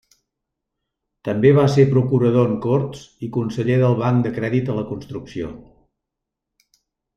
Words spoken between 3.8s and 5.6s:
del Banc de Crèdit a la Construcció.